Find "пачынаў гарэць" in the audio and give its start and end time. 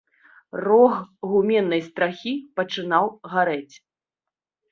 2.59-3.75